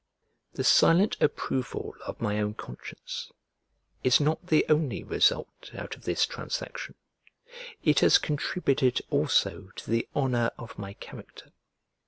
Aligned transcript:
The 0.53 0.63
silent 0.63 1.15
approval 1.21 1.93
of 2.07 2.19
my 2.21 2.39
own 2.39 2.55
conscience 2.55 3.31
is 4.03 4.19
not 4.19 4.47
the 4.47 4.65
only 4.67 5.03
result 5.03 5.69
out 5.77 5.95
of 5.95 6.05
this 6.05 6.25
transaction; 6.25 6.95
it 7.83 7.99
has 7.99 8.17
contributed 8.17 9.03
also 9.11 9.69
to 9.75 9.91
the 9.91 10.09
honour 10.15 10.49
of 10.57 10.79
my 10.79 10.93
character. 10.93 11.51